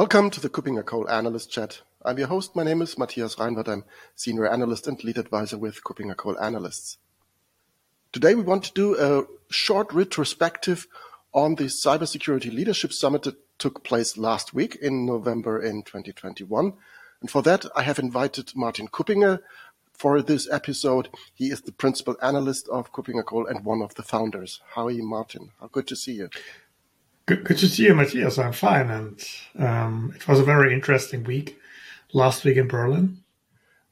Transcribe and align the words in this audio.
Welcome 0.00 0.30
to 0.30 0.40
the 0.40 0.48
KuppingerCole 0.48 1.10
Analyst 1.10 1.50
Chat. 1.50 1.82
I'm 2.02 2.16
your 2.16 2.28
host. 2.28 2.56
My 2.56 2.64
name 2.64 2.80
is 2.80 2.96
Matthias 2.96 3.34
Reinwarth. 3.34 3.68
I'm 3.68 3.84
Senior 4.14 4.48
Analyst 4.48 4.86
and 4.86 5.04
Lead 5.04 5.18
Advisor 5.18 5.58
with 5.58 5.84
KuppingerCole 5.84 6.40
Analysts. 6.40 6.96
Today 8.10 8.34
we 8.34 8.40
want 8.40 8.64
to 8.64 8.72
do 8.72 8.98
a 8.98 9.26
short 9.52 9.92
retrospective 9.92 10.86
on 11.34 11.56
the 11.56 11.64
Cybersecurity 11.64 12.50
Leadership 12.50 12.94
Summit 12.94 13.24
that 13.24 13.36
took 13.58 13.84
place 13.84 14.16
last 14.16 14.54
week 14.54 14.74
in 14.74 15.04
November 15.04 15.60
in 15.60 15.82
2021. 15.82 16.72
And 17.20 17.30
for 17.30 17.42
that, 17.42 17.66
I 17.76 17.82
have 17.82 17.98
invited 17.98 18.56
Martin 18.56 18.88
Kuppinger 18.88 19.40
for 19.92 20.22
this 20.22 20.50
episode. 20.50 21.10
He 21.34 21.50
is 21.50 21.60
the 21.60 21.72
principal 21.72 22.16
analyst 22.22 22.70
of 22.70 22.90
KuppingerCole 22.90 23.50
and 23.50 23.66
one 23.66 23.82
of 23.82 23.96
the 23.96 24.02
founders. 24.02 24.62
How 24.74 24.86
are 24.86 24.90
you, 24.90 25.02
Martin? 25.02 25.50
How 25.60 25.66
good 25.66 25.86
to 25.88 25.94
see 25.94 26.12
you. 26.12 26.30
Good, 27.30 27.44
good 27.44 27.58
to 27.58 27.68
see 27.68 27.84
you, 27.84 27.94
Matthias. 27.94 28.40
I'm 28.40 28.52
fine, 28.52 28.90
and 28.90 29.24
um, 29.56 30.12
it 30.16 30.26
was 30.26 30.40
a 30.40 30.42
very 30.42 30.74
interesting 30.74 31.22
week 31.22 31.60
last 32.12 32.42
week 32.44 32.56
in 32.56 32.66
Berlin. 32.66 33.18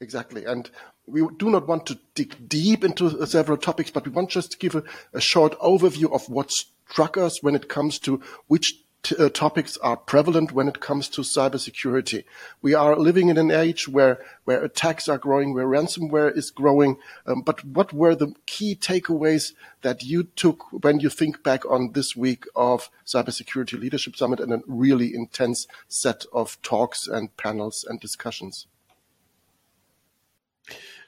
Exactly, 0.01 0.43
and 0.43 0.69
we 1.07 1.25
do 1.37 1.49
not 1.49 1.65
want 1.65 1.85
to 1.85 1.97
dig 2.15 2.49
deep 2.49 2.83
into 2.83 3.25
several 3.25 3.57
topics, 3.57 3.91
but 3.91 4.05
we 4.05 4.11
want 4.11 4.29
just 4.29 4.51
to 4.51 4.57
give 4.57 4.75
a, 4.75 4.83
a 5.13 5.21
short 5.21 5.57
overview 5.59 6.13
of 6.13 6.27
what 6.27 6.51
struck 6.51 7.15
us 7.15 7.41
when 7.41 7.55
it 7.55 7.69
comes 7.69 7.97
to 7.99 8.21
which 8.47 8.83
uh, 9.17 9.29
topics 9.29 9.77
are 9.77 9.97
prevalent 9.97 10.51
when 10.51 10.67
it 10.67 10.79
comes 10.79 11.07
to 11.09 11.21
cybersecurity. 11.21 12.25
We 12.61 12.73
are 12.73 12.95
living 12.97 13.29
in 13.29 13.37
an 13.37 13.51
age 13.51 13.87
where, 13.87 14.19
where 14.43 14.63
attacks 14.63 15.07
are 15.07 15.17
growing, 15.17 15.53
where 15.53 15.65
ransomware 15.65 16.35
is 16.35 16.51
growing. 16.51 16.97
Um, 17.25 17.41
but 17.41 17.63
what 17.63 17.93
were 17.93 18.15
the 18.15 18.33
key 18.45 18.75
takeaways 18.75 19.53
that 19.81 20.03
you 20.03 20.23
took 20.23 20.65
when 20.83 20.99
you 20.99 21.09
think 21.09 21.43
back 21.43 21.65
on 21.65 21.93
this 21.93 22.15
week 22.15 22.45
of 22.55 22.89
Cybersecurity 23.05 23.79
Leadership 23.79 24.15
Summit 24.15 24.39
and 24.39 24.53
a 24.53 24.61
really 24.67 25.13
intense 25.15 25.67
set 25.87 26.25
of 26.33 26.61
talks 26.61 27.07
and 27.07 27.35
panels 27.37 27.85
and 27.87 27.99
discussions? 27.99 28.67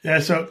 Yeah, 0.02 0.18
so 0.20 0.48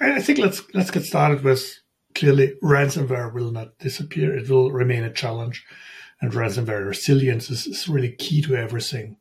I 0.00 0.20
think 0.20 0.38
let's 0.38 0.62
let's 0.72 0.90
get 0.90 1.04
started 1.04 1.44
with 1.44 1.80
clearly 2.14 2.54
ransomware 2.62 3.32
will 3.32 3.50
not 3.50 3.76
disappear. 3.78 4.34
It 4.34 4.48
will 4.48 4.70
remain 4.70 5.04
a 5.04 5.12
challenge 5.12 5.66
and 6.20 6.32
ransomware 6.32 6.86
resilience 6.86 7.50
is, 7.50 7.66
is 7.66 7.88
really 7.88 8.12
key 8.12 8.42
to 8.42 8.56
everything 8.56 9.16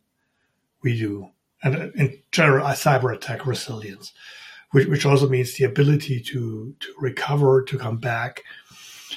we 0.82 0.98
do. 0.98 1.30
And 1.64 1.76
uh, 1.76 1.88
in 1.96 2.20
general, 2.32 2.66
cyber 2.68 3.14
attack 3.14 3.46
resilience, 3.46 4.14
which, 4.72 4.88
which 4.88 5.06
also 5.06 5.30
means 5.30 5.56
the 5.56 5.66
ability 5.66 6.22
to, 6.22 6.76
to 6.80 6.94
recover, 7.00 7.64
to 7.64 7.78
come 7.78 7.98
back. 7.98 8.44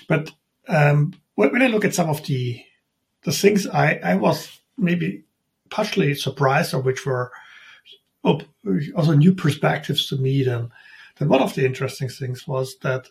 But 0.09 0.31
um, 0.69 1.15
when 1.35 1.63
I 1.63 1.67
look 1.67 1.85
at 1.85 1.95
some 1.95 2.09
of 2.09 2.25
the 2.27 2.63
the 3.23 3.33
things 3.33 3.67
I, 3.67 3.99
I 4.03 4.15
was 4.15 4.61
maybe 4.79 5.25
partially 5.69 6.15
surprised 6.15 6.73
or 6.73 6.81
which 6.81 7.05
were 7.05 7.33
also 8.23 9.15
new 9.15 9.35
perspectives 9.35 10.09
to 10.09 10.17
me, 10.17 10.45
then, 10.45 10.71
then 11.19 11.29
one 11.29 11.43
of 11.43 11.55
the 11.55 11.67
interesting 11.67 12.09
things 12.09 12.47
was 12.47 12.77
that 12.83 13.09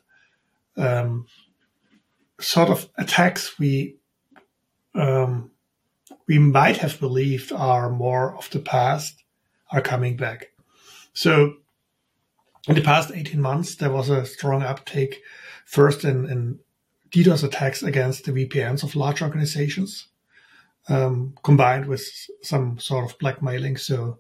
um, 0.78 1.28
sort 2.40 2.70
of 2.70 2.90
attacks 2.98 3.60
we 3.60 3.98
um, 4.96 5.52
we 6.28 6.40
might 6.40 6.78
have 6.78 7.00
believed 7.00 7.52
are 7.52 7.90
more 7.90 8.36
of 8.36 8.50
the 8.50 8.60
past 8.60 9.24
are 9.72 9.82
coming 9.82 10.16
back. 10.16 10.52
So 11.14 11.56
in 12.68 12.76
the 12.76 12.82
past 12.82 13.12
18 13.14 13.42
months, 13.42 13.76
there 13.76 13.92
was 13.92 14.10
a 14.10 14.26
strong 14.26 14.64
uptake 14.64 15.22
first 15.66 16.04
in, 16.04 16.30
in 16.30 16.60
DDoS 17.12 17.44
attacks 17.44 17.84
against 17.84 18.26
the 18.26 18.32
VPNs 18.32 18.84
of 18.84 18.96
large 18.96 19.22
organizations, 19.22 20.08
um, 20.90 21.36
combined 21.44 21.86
with 21.86 22.08
some 22.42 22.78
sort 22.80 23.10
of 23.10 23.18
blackmailing. 23.20 23.78
So 23.78 24.20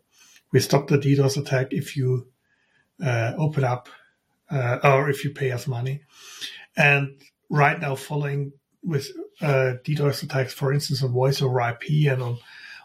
we 0.52 0.59
stop 0.59 0.88
the 0.88 0.97
DDoS 0.97 1.38
attack 1.38 1.68
if 1.72 1.97
you 1.97 2.28
uh, 3.03 3.34
open 3.38 3.64
up 3.64 3.90
uh, 4.50 4.80
or 4.84 5.09
if 5.09 5.24
you 5.24 5.31
pay 5.31 5.52
us 5.52 5.68
money. 5.68 6.03
And 6.78 7.19
right 7.50 7.80
now, 7.80 7.96
following 7.96 8.53
with 8.85 9.09
uh, 9.41 9.73
DDoS 9.84 10.23
attacks, 10.23 10.53
for 10.53 10.72
instance, 10.72 11.03
on 11.03 11.12
voice 11.12 11.41
over 11.41 11.59
IP 11.62 12.07
and 12.12 12.22
on 12.22 12.38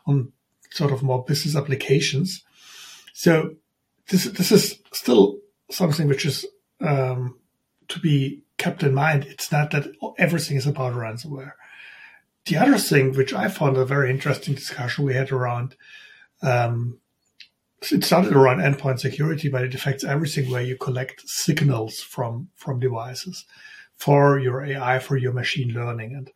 on 0.06 0.32
sort 0.70 0.92
of 0.92 1.02
more 1.02 1.24
business 1.24 1.54
applications. 1.56 2.42
So 3.12 3.56
this 4.08 4.24
this 4.24 4.50
is 4.50 4.78
still 4.92 5.38
something 5.70 6.08
which 6.08 6.24
is 6.24 6.46
um, 6.80 7.38
to 7.88 8.00
be 8.00 8.42
kept 8.56 8.82
in 8.82 8.94
mind. 8.94 9.24
It's 9.24 9.52
not 9.52 9.70
that 9.72 9.88
everything 10.18 10.56
is 10.56 10.66
about 10.66 10.94
ransomware. 10.94 11.52
The 12.46 12.56
other 12.56 12.78
thing, 12.78 13.14
which 13.14 13.34
I 13.34 13.48
found 13.48 13.76
a 13.76 13.84
very 13.84 14.10
interesting 14.10 14.54
discussion 14.54 15.04
we 15.04 15.14
had 15.14 15.30
around, 15.30 15.76
um, 16.42 16.98
it 17.92 18.04
started 18.04 18.32
around 18.32 18.58
endpoint 18.58 19.00
security, 19.00 19.48
but 19.48 19.64
it 19.64 19.74
affects 19.74 20.04
everything 20.04 20.50
where 20.50 20.62
you 20.62 20.76
collect 20.76 21.28
signals 21.28 22.00
from 22.00 22.48
from 22.56 22.80
devices 22.80 23.44
for 24.00 24.38
your 24.38 24.64
AI, 24.64 24.98
for 24.98 25.18
your 25.18 25.32
machine 25.34 25.74
learning. 25.74 26.14
And 26.14 26.30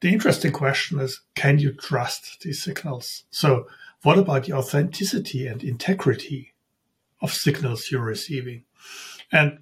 the 0.00 0.12
interesting 0.12 0.50
question 0.50 0.98
is, 0.98 1.20
can 1.36 1.60
you 1.60 1.72
trust 1.72 2.40
these 2.40 2.60
signals? 2.60 3.22
So 3.30 3.68
what 4.02 4.18
about 4.18 4.46
the 4.46 4.54
authenticity 4.54 5.46
and 5.46 5.62
integrity 5.62 6.52
of 7.22 7.32
signals 7.32 7.90
you're 7.90 8.02
receiving? 8.02 8.64
And 9.30 9.60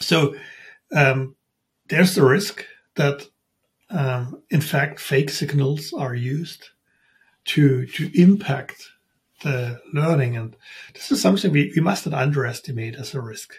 so 0.00 0.34
um, 0.94 1.34
there's 1.88 2.14
the 2.14 2.24
risk 2.24 2.66
that, 2.96 3.26
um, 3.88 4.42
in 4.50 4.60
fact, 4.60 5.00
fake 5.00 5.30
signals 5.30 5.94
are 5.94 6.14
used 6.14 6.68
to 7.46 7.86
to 7.86 8.10
impact 8.20 8.90
the 9.42 9.80
learning, 9.94 10.36
and 10.36 10.56
this 10.92 11.10
is 11.10 11.22
something 11.22 11.52
we, 11.52 11.72
we 11.74 11.80
must 11.80 12.06
not 12.06 12.20
underestimate 12.20 12.96
as 12.96 13.14
a 13.14 13.20
risk 13.20 13.54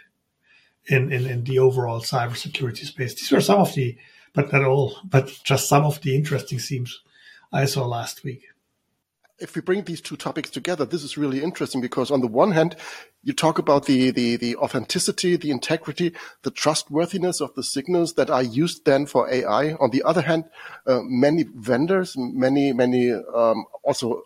in, 0.90 1.12
in, 1.12 1.26
in 1.28 1.44
the 1.44 1.60
overall 1.60 2.02
cybersecurity 2.02 2.86
space. 2.86 3.14
These 3.14 3.32
were 3.32 3.42
some 3.42 3.60
of 3.60 3.74
the, 3.74 3.98
but 4.34 4.52
not 4.52 4.66
all, 4.66 4.98
but 5.04 5.28
just 5.44 5.70
some 5.70 5.86
of 5.86 6.02
the 6.02 6.16
interesting 6.16 6.60
themes 6.60 7.02
I 7.54 7.66
saw 7.66 7.86
last 7.86 8.24
week. 8.24 8.46
If 9.42 9.56
we 9.56 9.62
bring 9.62 9.84
these 9.84 10.02
two 10.02 10.18
topics 10.18 10.50
together, 10.50 10.84
this 10.84 11.02
is 11.02 11.18
really 11.18 11.42
interesting 11.42 11.80
because 11.80 12.12
on 12.12 12.20
the 12.20 12.28
one 12.28 12.52
hand, 12.52 12.76
you 13.24 13.32
talk 13.32 13.58
about 13.58 13.86
the, 13.86 14.12
the, 14.12 14.36
the 14.36 14.58
authenticity, 14.58 15.38
the 15.38 15.52
integrity, 15.52 16.14
the 16.42 16.52
trustworthiness 16.52 17.40
of 17.40 17.54
the 17.56 17.64
signals 17.64 18.16
that 18.16 18.30
are 18.30 18.44
used 18.44 18.84
then 18.84 19.06
for 19.06 19.32
AI. 19.32 19.74
On 19.76 19.92
the 19.92 20.04
other 20.04 20.22
hand, 20.22 20.46
uh, 20.86 21.00
many 21.04 21.44
vendors, 21.56 22.16
many, 22.18 22.74
many 22.74 23.12
um, 23.14 23.64
also 23.84 24.24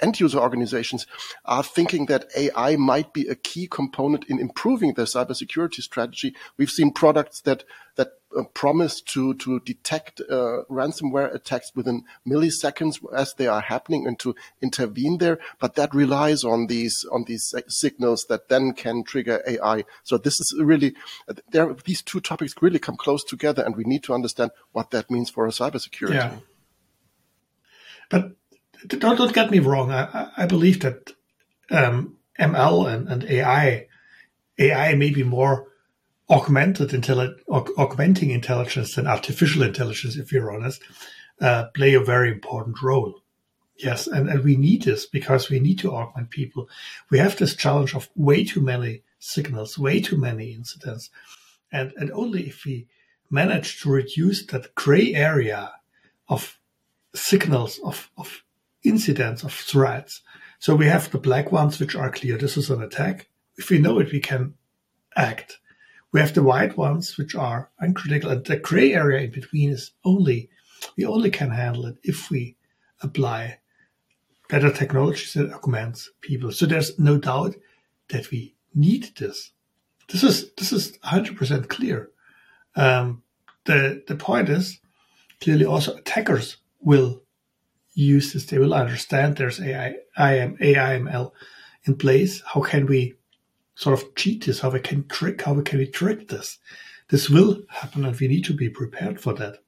end 0.00 0.20
user 0.20 0.38
organizations 0.38 1.06
are 1.44 1.62
thinking 1.62 2.06
that 2.06 2.26
AI 2.36 2.76
might 2.76 3.12
be 3.12 3.26
a 3.28 3.34
key 3.34 3.66
component 3.66 4.24
in 4.24 4.38
improving 4.38 4.94
their 4.94 5.06
cybersecurity 5.06 5.80
strategy. 5.80 6.34
We've 6.56 6.70
seen 6.70 6.92
products 6.92 7.40
that 7.42 7.64
that 7.96 8.12
uh, 8.36 8.44
promise 8.52 9.00
to 9.00 9.34
to 9.34 9.60
detect 9.60 10.20
uh, 10.20 10.62
ransomware 10.70 11.34
attacks 11.34 11.72
within 11.74 12.04
milliseconds 12.26 12.98
as 13.14 13.34
they 13.34 13.46
are 13.46 13.62
happening 13.62 14.06
and 14.06 14.18
to 14.18 14.34
intervene 14.60 15.18
there, 15.18 15.38
but 15.58 15.74
that 15.76 15.94
relies 15.94 16.44
on 16.44 16.66
these 16.66 17.06
on 17.10 17.24
these 17.26 17.54
signals 17.68 18.26
that 18.28 18.48
then 18.48 18.72
can 18.72 19.02
trigger 19.02 19.42
AI. 19.46 19.84
So 20.02 20.18
this 20.18 20.34
is 20.34 20.54
really 20.58 20.94
there. 21.50 21.74
These 21.84 22.02
two 22.02 22.20
topics 22.20 22.54
really 22.60 22.78
come 22.78 22.96
close 22.96 23.24
together, 23.24 23.62
and 23.62 23.76
we 23.76 23.84
need 23.84 24.02
to 24.04 24.14
understand 24.14 24.50
what 24.72 24.90
that 24.90 25.10
means 25.10 25.30
for 25.30 25.44
our 25.44 25.50
cybersecurity. 25.50 26.14
Yeah. 26.14 26.36
But 28.08 28.36
don't, 28.86 29.16
don't 29.16 29.34
get 29.34 29.50
me 29.50 29.58
wrong. 29.58 29.90
I, 29.90 30.30
I 30.36 30.46
believe 30.46 30.80
that 30.80 31.12
um, 31.70 32.16
ML 32.38 32.92
and, 32.92 33.08
and 33.08 33.24
AI, 33.24 33.86
AI 34.58 34.94
may 34.94 35.10
be 35.10 35.22
more 35.22 35.68
augmented 36.28 36.92
intelligence, 36.92 37.40
augmenting 37.48 38.30
intelligence 38.30 38.94
than 38.94 39.06
artificial 39.06 39.62
intelligence, 39.62 40.16
if 40.16 40.32
you're 40.32 40.52
honest, 40.52 40.82
uh, 41.40 41.64
play 41.74 41.94
a 41.94 42.00
very 42.00 42.30
important 42.30 42.82
role. 42.82 43.22
Yes, 43.76 44.06
and, 44.06 44.28
and 44.28 44.42
we 44.42 44.56
need 44.56 44.82
this 44.82 45.04
because 45.04 45.50
we 45.50 45.60
need 45.60 45.78
to 45.80 45.92
augment 45.92 46.30
people. 46.30 46.68
We 47.10 47.18
have 47.18 47.36
this 47.36 47.54
challenge 47.54 47.94
of 47.94 48.08
way 48.16 48.44
too 48.44 48.62
many 48.62 49.02
signals, 49.18 49.78
way 49.78 50.00
too 50.00 50.16
many 50.16 50.52
incidents. 50.52 51.10
And, 51.70 51.92
and 51.96 52.10
only 52.12 52.48
if 52.48 52.64
we 52.64 52.86
manage 53.30 53.82
to 53.82 53.90
reduce 53.90 54.46
that 54.46 54.74
gray 54.74 55.14
area 55.14 55.72
of 56.28 56.58
signals, 57.14 57.78
of, 57.84 58.10
of 58.16 58.42
incidents 58.88 59.42
of 59.42 59.52
threats. 59.52 60.22
So 60.58 60.74
we 60.74 60.86
have 60.86 61.10
the 61.10 61.18
black 61.18 61.52
ones, 61.52 61.78
which 61.78 61.94
are 61.94 62.10
clear. 62.10 62.38
This 62.38 62.56
is 62.56 62.70
an 62.70 62.82
attack. 62.82 63.28
If 63.56 63.70
we 63.70 63.78
know 63.78 63.98
it, 63.98 64.12
we 64.12 64.20
can 64.20 64.54
act. 65.16 65.58
We 66.12 66.20
have 66.20 66.34
the 66.34 66.42
white 66.42 66.76
ones, 66.76 67.18
which 67.18 67.34
are 67.34 67.70
uncritical. 67.78 68.30
And 68.30 68.44
the 68.44 68.56
gray 68.56 68.94
area 68.94 69.22
in 69.22 69.30
between 69.30 69.70
is 69.70 69.92
only, 70.04 70.48
we 70.96 71.04
only 71.04 71.30
can 71.30 71.50
handle 71.50 71.86
it 71.86 71.96
if 72.02 72.30
we 72.30 72.56
apply 73.02 73.58
better 74.48 74.70
technologies 74.70 75.34
that 75.34 75.52
augments 75.52 76.10
people. 76.20 76.52
So 76.52 76.66
there's 76.66 76.98
no 76.98 77.18
doubt 77.18 77.56
that 78.08 78.30
we 78.30 78.54
need 78.74 79.10
this. 79.18 79.52
This 80.08 80.22
is, 80.22 80.52
this 80.54 80.72
is 80.72 80.96
100% 80.98 81.68
clear. 81.68 82.10
Um, 82.76 83.22
the, 83.64 84.04
the 84.06 84.14
point 84.14 84.48
is 84.48 84.80
clearly 85.40 85.64
also 85.64 85.96
attackers 85.96 86.58
will 86.80 87.22
use 87.96 88.32
this. 88.32 88.46
They 88.46 88.58
will 88.58 88.74
understand 88.74 89.36
there's 89.36 89.60
AI, 89.60 89.94
IM, 90.18 90.56
AIML 90.58 91.32
in 91.84 91.96
place. 91.96 92.42
How 92.46 92.60
can 92.60 92.86
we 92.86 93.14
sort 93.74 93.98
of 93.98 94.14
cheat 94.14 94.44
this? 94.44 94.60
How 94.60 94.70
we 94.70 94.80
can 94.80 95.08
trick? 95.08 95.42
How 95.42 95.60
can 95.62 95.78
we 95.78 95.86
trick 95.86 96.28
this? 96.28 96.58
This 97.08 97.30
will 97.30 97.62
happen, 97.68 98.04
and 98.04 98.18
we 98.18 98.28
need 98.28 98.44
to 98.44 98.54
be 98.54 98.68
prepared 98.68 99.20
for 99.20 99.32
that. 99.34 99.58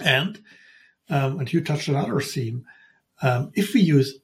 And 0.00 0.40
um, 1.10 1.40
and 1.40 1.52
you 1.52 1.62
touched 1.62 1.88
another 1.88 2.20
theme. 2.20 2.64
Um, 3.22 3.50
if 3.54 3.74
we 3.74 3.80
use 3.80 4.18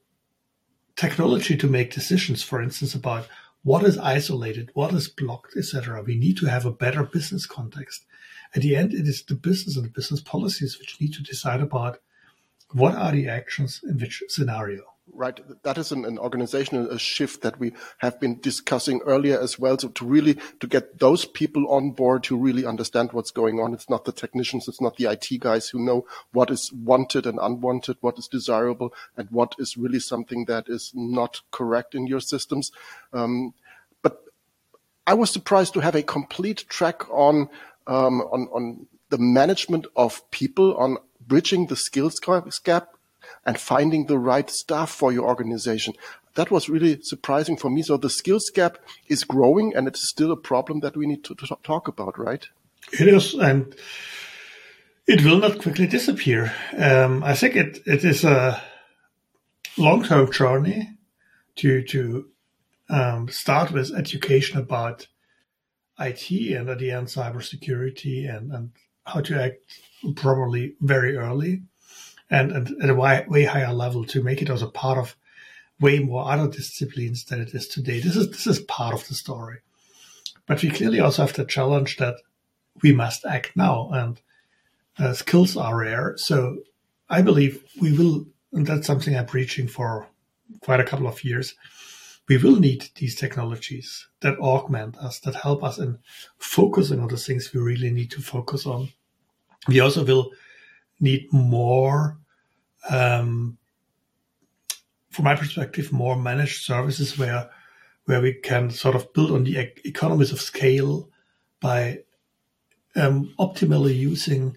technology 0.95 1.57
to 1.57 1.67
make 1.67 1.93
decisions, 1.93 2.43
for 2.43 2.61
instance, 2.61 2.95
about 2.95 3.27
what 3.63 3.83
is 3.83 3.97
isolated, 3.97 4.69
what 4.75 4.93
is 4.93 5.09
blocked, 5.09 5.57
etc., 5.57 6.03
we 6.03 6.15
need 6.15 6.37
to 6.37 6.45
have 6.45 6.65
a 6.65 6.71
better 6.71 7.03
business 7.03 7.45
context. 7.45 8.05
At 8.53 8.61
the 8.61 8.75
end, 8.75 8.93
it 8.93 9.07
is 9.07 9.23
the 9.23 9.35
business 9.35 9.75
and 9.75 9.85
the 9.85 9.89
business 9.89 10.21
policies 10.21 10.77
which 10.79 11.01
need 11.01 11.13
to 11.13 11.23
decide 11.23 11.61
about 11.61 11.97
what 12.75 12.93
are 12.95 13.11
the 13.13 13.29
actions 13.29 13.79
in 13.83 13.97
which 13.97 14.21
scenario. 14.27 14.83
Right. 15.13 15.39
That 15.63 15.77
is 15.77 15.93
an, 15.93 16.03
an 16.03 16.17
organizational 16.17 16.97
shift 16.97 17.41
that 17.43 17.57
we 17.57 17.71
have 17.99 18.19
been 18.19 18.41
discussing 18.41 18.99
earlier 19.05 19.39
as 19.39 19.57
well. 19.57 19.77
So 19.77 19.87
to 19.89 20.05
really, 20.05 20.37
to 20.59 20.67
get 20.67 20.99
those 20.99 21.23
people 21.23 21.71
on 21.71 21.91
board 21.91 22.23
to 22.23 22.35
really 22.35 22.65
understand 22.65 23.13
what's 23.13 23.31
going 23.31 23.59
on. 23.59 23.73
It's 23.73 23.89
not 23.89 24.03
the 24.03 24.11
technicians. 24.11 24.67
It's 24.67 24.81
not 24.81 24.97
the 24.97 25.05
IT 25.05 25.39
guys 25.39 25.69
who 25.69 25.79
know 25.79 26.05
what 26.33 26.51
is 26.51 26.73
wanted 26.73 27.25
and 27.27 27.39
unwanted, 27.41 27.97
what 28.01 28.17
is 28.17 28.27
desirable 28.27 28.93
and 29.15 29.29
what 29.31 29.55
is 29.57 29.77
really 29.77 29.99
something 29.99 30.45
that 30.45 30.65
is 30.67 30.91
not 30.93 31.39
correct 31.51 31.95
in 31.95 32.07
your 32.07 32.19
systems. 32.19 32.71
Um, 33.13 33.53
but 34.01 34.21
I 35.07 35.13
was 35.13 35.29
surprised 35.29 35.75
to 35.75 35.79
have 35.79 35.95
a 35.95 36.03
complete 36.03 36.65
track 36.67 37.09
on, 37.09 37.47
um, 37.87 38.21
on, 38.21 38.49
on 38.51 38.87
the 39.09 39.19
management 39.19 39.85
of 39.95 40.29
people 40.31 40.75
on 40.75 40.97
bridging 41.27 41.67
the 41.67 41.75
skills 41.75 42.19
gap 42.19 42.89
and 43.45 43.59
finding 43.59 44.05
the 44.05 44.17
right 44.17 44.49
staff 44.49 44.89
for 44.89 45.11
your 45.11 45.27
organization. 45.27 45.93
That 46.35 46.51
was 46.51 46.69
really 46.69 47.01
surprising 47.01 47.57
for 47.57 47.69
me. 47.69 47.81
So 47.81 47.97
the 47.97 48.09
skills 48.09 48.51
gap 48.53 48.77
is 49.07 49.23
growing 49.23 49.75
and 49.75 49.87
it's 49.87 50.07
still 50.07 50.31
a 50.31 50.37
problem 50.37 50.81
that 50.81 50.97
we 50.97 51.05
need 51.05 51.23
to, 51.25 51.35
to 51.35 51.57
talk 51.63 51.87
about, 51.87 52.19
right? 52.19 52.47
It 52.91 53.07
is. 53.07 53.33
And 53.33 53.75
it 55.07 55.23
will 55.23 55.39
not 55.39 55.61
quickly 55.61 55.87
disappear. 55.87 56.53
Um, 56.77 57.23
I 57.23 57.35
think 57.35 57.55
it, 57.55 57.79
it 57.85 58.03
is 58.03 58.23
a 58.23 58.61
long-term 59.77 60.31
journey 60.31 60.97
to, 61.57 61.83
to 61.83 62.29
um, 62.89 63.29
start 63.29 63.71
with 63.71 63.95
education 63.95 64.59
about 64.59 65.07
IT 65.99 66.29
and 66.31 66.69
at 66.69 66.79
the 66.79 66.91
end 66.91 67.07
cybersecurity 67.07 68.29
and, 68.29 68.51
and 68.51 68.71
how 69.05 69.21
to 69.21 69.41
act 69.41 69.57
properly 70.15 70.75
very 70.81 71.15
early 71.17 71.63
and, 72.29 72.51
and 72.51 72.83
at 72.83 72.89
a 72.89 72.95
way, 72.95 73.25
way 73.27 73.43
higher 73.43 73.73
level 73.73 74.05
to 74.05 74.23
make 74.23 74.41
it 74.41 74.49
as 74.49 74.61
a 74.61 74.67
part 74.67 74.97
of 74.97 75.15
way 75.79 75.99
more 75.99 76.31
other 76.31 76.49
disciplines 76.49 77.25
than 77.25 77.41
it 77.41 77.53
is 77.53 77.67
today. 77.67 77.99
This 77.99 78.15
is 78.15 78.29
this 78.29 78.47
is 78.47 78.59
part 78.61 78.93
of 78.93 79.07
the 79.07 79.13
story. 79.13 79.59
But 80.47 80.61
we 80.61 80.69
clearly 80.69 80.99
also 80.99 81.23
have 81.23 81.33
the 81.33 81.45
challenge 81.45 81.97
that 81.97 82.15
we 82.81 82.93
must 82.93 83.25
act 83.25 83.55
now, 83.55 83.89
and 83.91 84.21
uh, 84.97 85.13
skills 85.13 85.57
are 85.57 85.77
rare. 85.77 86.13
So 86.17 86.59
I 87.09 87.21
believe 87.21 87.63
we 87.79 87.97
will, 87.97 88.27
and 88.53 88.65
that's 88.65 88.87
something 88.87 89.15
I'm 89.15 89.25
preaching 89.25 89.67
for 89.67 90.07
quite 90.61 90.79
a 90.79 90.85
couple 90.85 91.07
of 91.07 91.23
years. 91.23 91.55
We 92.27 92.37
will 92.37 92.59
need 92.59 92.89
these 92.95 93.15
technologies 93.15 94.07
that 94.21 94.39
augment 94.39 94.97
us, 94.97 95.19
that 95.19 95.35
help 95.35 95.63
us 95.63 95.77
in 95.77 95.99
focusing 96.37 96.99
on 96.99 97.07
the 97.07 97.17
things 97.17 97.53
we 97.53 97.61
really 97.61 97.91
need 97.91 98.11
to 98.11 98.21
focus 98.21 98.65
on. 98.65 98.89
We 99.67 99.79
also 99.79 100.03
will 100.03 100.31
need 100.99 101.31
more, 101.31 102.17
um, 102.89 103.57
from 105.11 105.25
my 105.25 105.35
perspective, 105.35 105.91
more 105.91 106.15
managed 106.15 106.63
services 106.63 107.17
where 107.17 107.49
where 108.05 108.21
we 108.21 108.33
can 108.33 108.69
sort 108.69 108.95
of 108.95 109.11
build 109.13 109.31
on 109.31 109.43
the 109.43 109.57
economies 109.83 110.31
of 110.31 110.39
scale 110.39 111.09
by 111.59 111.99
um, 112.95 113.33
optimally 113.39 113.95
using 113.95 114.55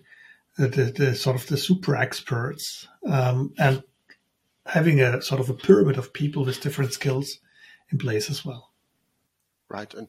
the, 0.56 0.68
the, 0.68 0.84
the, 0.84 1.14
sort 1.14 1.34
of 1.36 1.46
the 1.46 1.56
super 1.56 1.96
experts 1.96 2.86
um, 3.06 3.52
and 3.58 3.82
having 4.66 5.00
a 5.00 5.22
sort 5.22 5.40
of 5.40 5.48
a 5.48 5.54
pyramid 5.54 5.96
of 5.96 6.12
people 6.12 6.44
with 6.44 6.60
different 6.60 6.92
skills 6.92 7.38
in 7.90 7.98
place 7.98 8.30
as 8.30 8.44
well. 8.44 8.70
Right, 9.68 9.92
and 9.94 10.08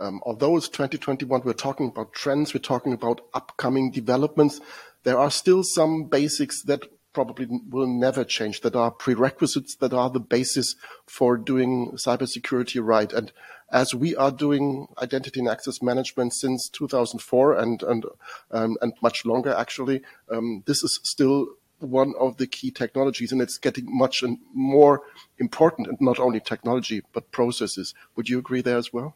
um, 0.00 0.20
although 0.24 0.56
it's 0.56 0.68
2021, 0.68 1.42
we're 1.44 1.52
talking 1.52 1.88
about 1.88 2.12
trends, 2.12 2.52
we're 2.52 2.60
talking 2.60 2.92
about 2.92 3.20
upcoming 3.32 3.90
developments 3.90 4.60
there 5.04 5.18
are 5.18 5.30
still 5.30 5.62
some 5.62 6.04
basics 6.04 6.62
that 6.62 6.82
probably 7.12 7.46
will 7.68 7.86
never 7.86 8.24
change, 8.24 8.62
that 8.62 8.74
are 8.76 8.90
prerequisites, 8.90 9.74
that 9.76 9.92
are 9.92 10.08
the 10.08 10.20
basis 10.20 10.76
for 11.06 11.36
doing 11.36 11.92
cybersecurity 11.92 12.82
right. 12.82 13.12
And 13.12 13.32
as 13.70 13.94
we 13.94 14.16
are 14.16 14.30
doing 14.30 14.86
identity 15.00 15.40
and 15.40 15.48
access 15.48 15.82
management 15.82 16.34
since 16.34 16.68
2004 16.68 17.58
and 17.58 17.82
and 17.82 18.04
um, 18.50 18.76
and 18.80 18.92
much 19.02 19.24
longer, 19.26 19.52
actually, 19.52 20.02
um, 20.30 20.62
this 20.66 20.82
is 20.82 21.00
still 21.02 21.48
one 21.82 22.14
of 22.18 22.36
the 22.36 22.46
key 22.46 22.70
technologies, 22.70 23.32
and 23.32 23.40
it's 23.40 23.58
getting 23.58 23.86
much 23.88 24.24
more 24.54 25.02
important. 25.38 25.88
And 25.88 26.00
not 26.00 26.18
only 26.18 26.40
technology, 26.40 27.02
but 27.12 27.32
processes. 27.32 27.94
Would 28.16 28.28
you 28.28 28.38
agree 28.38 28.62
there 28.62 28.78
as 28.78 28.92
well? 28.92 29.14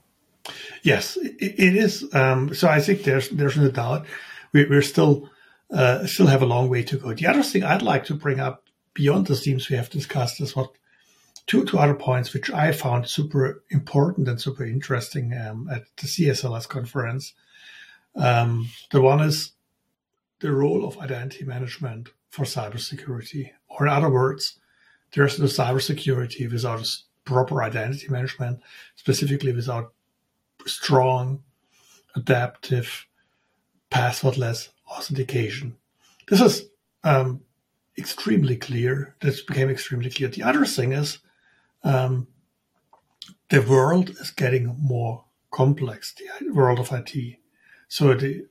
Yes, 0.83 1.17
it 1.17 1.77
is. 1.77 2.13
Um, 2.15 2.55
so 2.55 2.69
I 2.69 2.81
think 2.81 3.03
there's 3.03 3.29
there's 3.31 3.57
no 3.57 3.71
doubt 3.71 4.07
we're 4.53 4.83
still 4.83 5.31
uh, 5.71 6.07
still 6.07 6.27
have 6.27 6.43
a 6.43 6.47
long 6.47 6.69
way 6.69 6.83
to 6.85 6.99
go. 6.99 7.13
The 7.13 7.27
other 7.27 7.43
thing 7.43 7.65
I'd 7.65 7.83
like 7.83 8.05
to 8.05 8.15
bring 8.15 8.41
up 8.41 8.65
beyond 8.95 9.27
the 9.27 9.37
themes 9.37 9.69
we 9.69 9.77
have 9.77 9.91
discussed 9.91 10.41
is 10.41 10.55
what 10.55 10.71
two, 11.47 11.65
two 11.65 11.79
other 11.79 11.95
points 11.95 12.33
which 12.33 12.51
I 12.51 12.73
found 12.73 13.09
super 13.09 13.63
important 13.71 14.29
and 14.29 14.41
super 14.41 14.65
interesting 14.65 15.33
um, 15.35 15.69
at 15.71 15.85
the 15.97 16.07
CSLS 16.07 16.69
conference. 16.69 17.35
Um, 18.15 18.69
the 18.91 19.01
one 19.01 19.21
is 19.21 19.53
the 20.41 20.53
role 20.53 20.87
of 20.87 20.99
identity 20.99 21.45
management 21.45 22.09
for 22.37 22.45
cybersecurity, 22.45 23.51
or 23.67 23.87
in 23.87 23.93
other 23.93 24.11
words, 24.11 24.59
there's 25.15 25.39
no 25.39 25.47
cybersecurity 25.47 26.53
without 26.53 26.87
proper 27.25 27.63
identity 27.63 28.09
management, 28.11 28.61
specifically 28.95 29.53
without 29.55 29.95
strong, 30.67 31.43
adaptive, 32.15 33.07
passwordless 33.91 34.69
authentication. 34.87 35.77
This 36.29 36.43
is 36.43 36.69
um, 37.05 37.41
extremely 37.97 38.57
clear. 38.57 39.15
This 39.23 39.41
became 39.43 39.71
extremely 39.71 40.11
clear. 40.11 40.29
The 40.29 40.43
other 40.43 40.67
thing 40.67 40.93
is 40.93 41.21
um, 41.85 42.27
the 43.49 43.63
world 43.63 44.11
is 44.11 44.31
getting 44.31 44.77
more 44.79 45.25
complex, 45.51 46.15
the 46.15 46.51
world 46.53 46.81
of 46.81 46.93
IT. 46.93 47.39
So 47.89 48.13
the, 48.13 48.47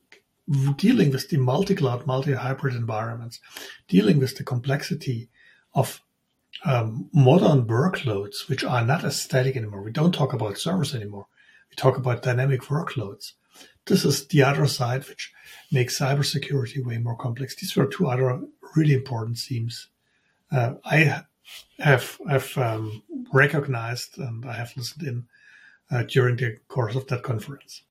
dealing 0.75 1.11
with 1.11 1.29
the 1.29 1.37
multi-cloud, 1.37 2.05
multi-hybrid 2.05 2.75
environments, 2.75 3.39
dealing 3.87 4.19
with 4.19 4.37
the 4.37 4.43
complexity 4.43 5.29
of 5.73 6.01
um, 6.63 7.09
modern 7.13 7.65
workloads, 7.65 8.47
which 8.47 8.63
are 8.63 8.85
not 8.85 9.03
as 9.03 9.19
static 9.19 9.55
anymore. 9.55 9.81
We 9.81 9.91
don't 9.91 10.13
talk 10.13 10.33
about 10.33 10.57
servers 10.57 10.95
anymore. 10.95 11.27
We 11.69 11.75
talk 11.75 11.97
about 11.97 12.23
dynamic 12.23 12.61
workloads. 12.61 13.33
This 13.85 14.05
is 14.05 14.27
the 14.27 14.43
other 14.43 14.67
side, 14.67 15.07
which 15.07 15.33
makes 15.71 15.99
cybersecurity 15.99 16.83
way 16.83 16.97
more 16.97 17.15
complex. 17.15 17.55
These 17.55 17.75
were 17.75 17.85
two 17.85 18.07
other 18.07 18.41
really 18.75 18.93
important 18.93 19.37
themes. 19.37 19.89
Uh, 20.51 20.75
I 20.83 21.23
have 21.79 22.19
have 22.27 22.57
um, 22.57 23.03
recognized 23.31 24.17
and 24.17 24.45
I 24.45 24.53
have 24.53 24.75
listened 24.75 25.07
in 25.07 25.27
uh, 25.91 26.03
during 26.03 26.35
the 26.37 26.57
course 26.67 26.95
of 26.95 27.07
that 27.07 27.23
conference. 27.23 27.83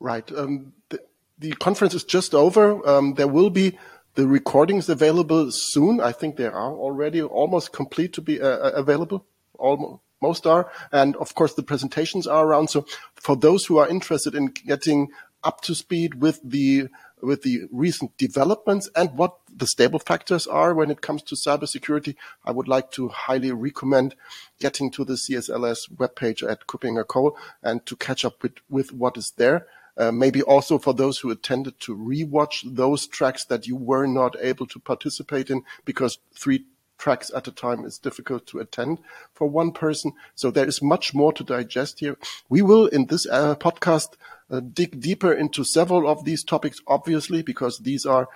Right. 0.00 0.30
Um, 0.32 0.72
the, 0.88 1.00
the, 1.42 1.52
conference 1.52 1.94
is 1.94 2.04
just 2.04 2.34
over. 2.34 2.86
Um, 2.88 3.14
there 3.14 3.28
will 3.28 3.50
be 3.50 3.78
the 4.14 4.26
recordings 4.26 4.88
available 4.88 5.50
soon. 5.50 6.00
I 6.00 6.12
think 6.12 6.36
they 6.36 6.46
are 6.46 6.72
already 6.72 7.22
almost 7.22 7.72
complete 7.72 8.12
to 8.14 8.20
be 8.20 8.40
uh, 8.40 8.46
uh 8.46 8.72
available. 8.74 9.26
Almost 9.58 10.00
most 10.22 10.46
are. 10.46 10.70
And 10.92 11.16
of 11.16 11.34
course, 11.34 11.54
the 11.54 11.62
presentations 11.62 12.26
are 12.26 12.46
around. 12.46 12.68
So 12.70 12.86
for 13.16 13.36
those 13.36 13.66
who 13.66 13.76
are 13.78 13.88
interested 13.88 14.34
in 14.34 14.46
getting 14.46 15.08
up 15.44 15.60
to 15.62 15.74
speed 15.74 16.22
with 16.22 16.40
the 16.42 16.88
with 17.20 17.42
the 17.42 17.68
recent 17.70 18.16
developments 18.16 18.88
and 18.96 19.16
what 19.16 19.36
the 19.54 19.66
stable 19.66 20.00
factors 20.00 20.46
are 20.48 20.74
when 20.74 20.90
it 20.90 21.02
comes 21.02 21.22
to 21.22 21.36
cybersecurity, 21.36 22.16
I 22.44 22.50
would 22.50 22.66
like 22.66 22.90
to 22.92 23.08
highly 23.08 23.52
recommend 23.52 24.16
getting 24.58 24.90
to 24.92 25.04
the 25.04 25.12
CSLS 25.12 25.92
webpage 25.94 26.48
at 26.48 26.66
Kuppinger 26.66 27.06
Cole 27.06 27.36
and 27.62 27.86
to 27.86 27.94
catch 27.94 28.24
up 28.24 28.42
with, 28.42 28.54
with 28.68 28.92
what 28.92 29.16
is 29.16 29.32
there. 29.36 29.68
Uh, 29.96 30.10
maybe 30.10 30.40
also 30.42 30.78
for 30.78 30.94
those 30.94 31.18
who 31.18 31.30
attended 31.30 31.78
to 31.78 31.94
rewatch 31.94 32.62
those 32.64 33.06
tracks 33.06 33.44
that 33.44 33.66
you 33.66 33.76
were 33.76 34.06
not 34.06 34.34
able 34.40 34.66
to 34.66 34.78
participate 34.78 35.50
in 35.50 35.62
because 35.84 36.18
three 36.34 36.64
tracks 37.02 37.30
at 37.34 37.48
a 37.48 37.52
time 37.52 37.84
is 37.84 37.98
difficult 37.98 38.46
to 38.46 38.60
attend 38.60 38.98
for 39.34 39.48
one 39.48 39.72
person. 39.72 40.12
So 40.34 40.50
there 40.50 40.68
is 40.68 40.80
much 40.80 41.12
more 41.12 41.32
to 41.32 41.44
digest 41.44 41.98
here. 42.00 42.16
We 42.48 42.62
will 42.62 42.86
in 42.86 43.06
this 43.06 43.26
uh, 43.26 43.56
podcast 43.56 44.14
uh, 44.50 44.60
dig 44.60 45.00
deeper 45.00 45.32
into 45.32 45.64
several 45.64 46.08
of 46.08 46.24
these 46.24 46.44
topics, 46.44 46.80
obviously, 46.86 47.42
because 47.42 47.78
these 47.78 48.06
are 48.06 48.28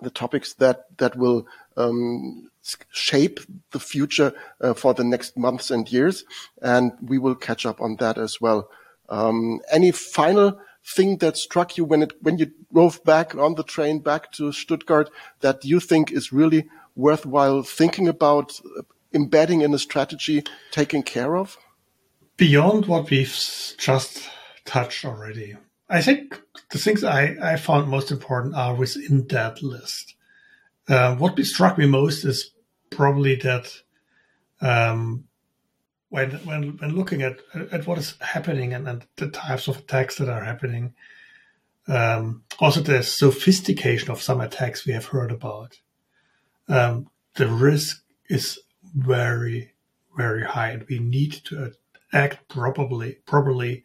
the 0.00 0.10
topics 0.10 0.54
that 0.54 0.86
that 0.98 1.16
will 1.16 1.46
um, 1.76 2.50
shape 2.90 3.40
the 3.72 3.80
future 3.80 4.32
uh, 4.60 4.72
for 4.72 4.94
the 4.94 5.04
next 5.04 5.36
months 5.36 5.70
and 5.70 5.92
years, 5.92 6.24
and 6.62 6.92
we 7.02 7.18
will 7.18 7.34
catch 7.34 7.66
up 7.66 7.80
on 7.80 7.96
that 7.96 8.18
as 8.18 8.40
well. 8.40 8.68
Um, 9.08 9.60
any 9.70 9.90
final 9.90 10.58
thing 10.84 11.18
that 11.18 11.36
struck 11.36 11.76
you 11.76 11.84
when 11.84 12.02
it 12.02 12.12
when 12.20 12.38
you 12.38 12.50
drove 12.72 13.02
back 13.04 13.34
on 13.34 13.54
the 13.54 13.62
train 13.62 14.00
back 14.00 14.32
to 14.32 14.52
Stuttgart 14.52 15.10
that 15.40 15.64
you 15.64 15.80
think 15.80 16.10
is 16.10 16.32
really 16.32 16.68
worthwhile 16.96 17.62
thinking 17.62 18.08
about 18.08 18.60
uh, 18.78 18.82
embedding 19.14 19.60
in 19.60 19.74
a 19.74 19.78
strategy, 19.78 20.42
taking 20.70 21.02
care 21.02 21.36
of? 21.36 21.56
Beyond 22.36 22.86
what 22.86 23.10
we've 23.10 23.38
just 23.78 24.28
touched 24.64 25.04
already, 25.04 25.56
I 25.88 26.00
think 26.00 26.40
the 26.70 26.78
things 26.78 27.04
I, 27.04 27.36
I 27.42 27.56
found 27.56 27.88
most 27.88 28.10
important 28.10 28.54
are 28.54 28.74
within 28.74 29.26
that 29.28 29.62
list. 29.62 30.14
Uh, 30.88 31.14
what 31.16 31.38
struck 31.44 31.78
me 31.78 31.86
most 31.86 32.24
is 32.24 32.50
probably 32.90 33.36
that 33.36 33.70
um, 34.60 35.24
when 36.12 36.30
when 36.44 36.76
when 36.76 36.94
looking 36.94 37.22
at 37.22 37.38
at 37.54 37.86
what 37.86 37.96
is 37.96 38.16
happening 38.20 38.74
and, 38.74 38.86
and 38.86 39.06
the 39.16 39.30
types 39.30 39.66
of 39.66 39.78
attacks 39.78 40.16
that 40.16 40.28
are 40.28 40.44
happening, 40.44 40.92
um, 41.88 42.44
also 42.58 42.80
the 42.82 43.02
sophistication 43.02 44.10
of 44.10 44.20
some 44.20 44.42
attacks 44.42 44.84
we 44.84 44.92
have 44.92 45.06
heard 45.06 45.32
about, 45.32 45.80
um, 46.68 47.08
the 47.36 47.48
risk 47.48 48.04
is 48.28 48.60
very 48.94 49.72
very 50.14 50.44
high, 50.44 50.68
and 50.68 50.84
we 50.86 50.98
need 50.98 51.32
to 51.44 51.72
act 52.12 52.46
properly, 52.46 53.16
properly, 53.24 53.82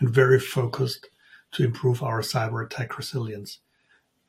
and 0.00 0.10
very 0.10 0.40
focused 0.40 1.08
to 1.52 1.64
improve 1.64 2.02
our 2.02 2.22
cyber 2.22 2.66
attack 2.66 2.98
resilience 2.98 3.60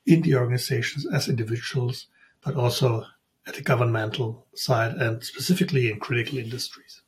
in 0.05 0.21
the 0.21 0.35
organizations 0.35 1.03
as 1.11 1.27
individuals, 1.27 2.05
but 2.45 2.55
also 2.55 3.07
at 3.47 3.55
the 3.55 3.63
governmental 3.63 4.45
side 4.53 4.93
and 4.97 5.23
specifically 5.23 5.91
in 5.91 5.99
critical 5.99 6.37
industries. 6.37 7.01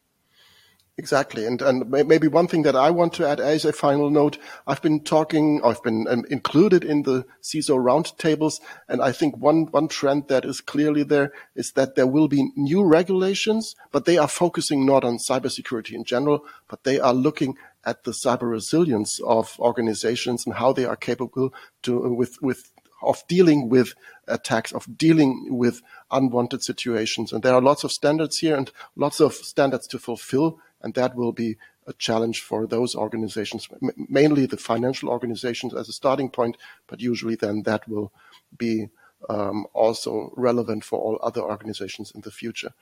Exactly. 1.01 1.47
And, 1.47 1.63
and 1.63 1.89
maybe 1.89 2.27
one 2.27 2.45
thing 2.45 2.61
that 2.61 2.75
I 2.75 2.91
want 2.91 3.13
to 3.13 3.27
add 3.27 3.39
as 3.39 3.65
a 3.65 3.73
final 3.73 4.11
note, 4.11 4.37
I've 4.67 4.83
been 4.83 5.03
talking, 5.03 5.59
I've 5.63 5.81
been 5.81 6.05
um, 6.07 6.25
included 6.29 6.83
in 6.83 7.01
the 7.01 7.25
CISO 7.41 7.75
roundtables. 7.75 8.61
And 8.87 9.01
I 9.01 9.11
think 9.11 9.35
one, 9.35 9.65
one 9.71 9.87
trend 9.87 10.27
that 10.27 10.45
is 10.45 10.61
clearly 10.61 11.01
there 11.01 11.33
is 11.55 11.71
that 11.71 11.95
there 11.95 12.05
will 12.05 12.27
be 12.27 12.51
new 12.55 12.83
regulations, 12.83 13.75
but 13.91 14.05
they 14.05 14.19
are 14.19 14.27
focusing 14.27 14.85
not 14.85 15.03
on 15.03 15.17
cybersecurity 15.17 15.93
in 15.93 16.03
general, 16.03 16.45
but 16.67 16.83
they 16.83 16.99
are 16.99 17.15
looking 17.15 17.57
at 17.83 18.03
the 18.03 18.11
cyber 18.11 18.47
resilience 18.51 19.19
of 19.21 19.59
organizations 19.59 20.45
and 20.45 20.53
how 20.53 20.71
they 20.71 20.85
are 20.85 20.95
capable 20.95 21.51
to, 21.81 22.13
with, 22.13 22.39
with, 22.43 22.71
of 23.01 23.23
dealing 23.27 23.69
with 23.69 23.95
attacks, 24.27 24.71
of 24.71 24.85
dealing 24.99 25.47
with 25.49 25.81
unwanted 26.11 26.61
situations. 26.61 27.33
And 27.33 27.41
there 27.41 27.55
are 27.55 27.61
lots 27.61 27.83
of 27.83 27.91
standards 27.91 28.37
here 28.37 28.55
and 28.55 28.71
lots 28.95 29.19
of 29.19 29.33
standards 29.33 29.87
to 29.87 29.97
fulfill 29.97 30.59
and 30.83 30.93
that 30.93 31.15
will 31.15 31.31
be 31.31 31.57
a 31.87 31.93
challenge 31.93 32.41
for 32.41 32.67
those 32.67 32.95
organizations, 32.95 33.67
mainly 33.95 34.45
the 34.45 34.57
financial 34.57 35.09
organizations 35.09 35.73
as 35.73 35.89
a 35.89 35.93
starting 35.93 36.29
point, 36.29 36.57
but 36.87 37.01
usually 37.01 37.35
then 37.35 37.63
that 37.63 37.87
will 37.87 38.11
be 38.57 38.89
um, 39.29 39.65
also 39.73 40.33
relevant 40.35 40.83
for 40.83 40.99
all 40.99 41.19
other 41.21 41.41
organizations 41.41 42.11
in 42.11 42.21
the 42.21 42.31
future. 42.31 42.73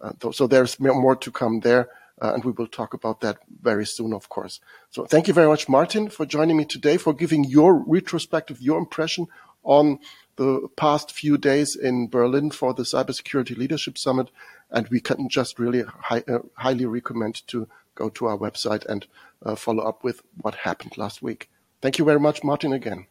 Uh, 0.00 0.12
so 0.32 0.46
there's 0.46 0.78
more 0.80 1.16
to 1.16 1.30
come 1.30 1.60
there, 1.60 1.88
uh, 2.20 2.32
and 2.34 2.44
we 2.44 2.52
will 2.52 2.66
talk 2.66 2.94
about 2.94 3.20
that 3.20 3.38
very 3.62 3.86
soon, 3.86 4.12
of 4.12 4.28
course. 4.28 4.60
So 4.90 5.04
thank 5.04 5.28
you 5.28 5.34
very 5.34 5.48
much, 5.48 5.68
Martin, 5.68 6.08
for 6.08 6.26
joining 6.26 6.56
me 6.56 6.64
today, 6.64 6.96
for 6.96 7.12
giving 7.12 7.44
your 7.44 7.74
retrospective, 7.74 8.60
your 8.60 8.78
impression 8.78 9.28
on 9.62 9.98
the 10.36 10.68
past 10.76 11.12
few 11.12 11.38
days 11.38 11.76
in 11.76 12.08
Berlin 12.08 12.50
for 12.50 12.74
the 12.74 12.82
Cybersecurity 12.82 13.56
Leadership 13.56 13.96
Summit. 13.96 14.28
And 14.70 14.88
we 14.88 15.00
can 15.00 15.28
just 15.28 15.58
really 15.58 15.84
uh, 16.10 16.38
highly 16.56 16.86
recommend 16.86 17.46
to 17.48 17.68
go 17.94 18.08
to 18.10 18.26
our 18.26 18.38
website 18.38 18.84
and 18.86 19.06
uh, 19.44 19.54
follow 19.54 19.84
up 19.84 20.02
with 20.02 20.22
what 20.40 20.54
happened 20.54 20.96
last 20.98 21.22
week. 21.22 21.50
Thank 21.80 21.98
you 21.98 22.04
very 22.04 22.20
much, 22.20 22.42
Martin, 22.42 22.72
again. 22.72 23.06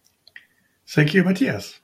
Thank 0.88 1.13
you, 1.13 1.24
Matthias. 1.24 1.79